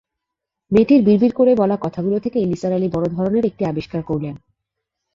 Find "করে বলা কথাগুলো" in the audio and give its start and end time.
1.33-2.17